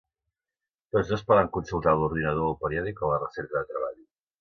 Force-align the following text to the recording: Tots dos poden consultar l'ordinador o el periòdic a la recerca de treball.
Tots 0.95 1.11
dos 1.11 1.23
poden 1.27 1.53
consultar 1.59 1.95
l'ordinador 2.01 2.49
o 2.49 2.51
el 2.57 2.61
periòdic 2.67 3.07
a 3.07 3.15
la 3.15 3.25
recerca 3.29 3.61
de 3.61 3.67
treball. 3.73 4.05